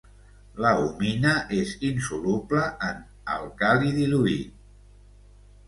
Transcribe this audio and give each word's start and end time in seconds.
La 0.65 0.69
humina 0.85 1.33
és 1.57 1.73
insoluble 1.89 2.63
en 2.89 3.05
àlcali 3.37 3.95
diluït. 4.01 4.59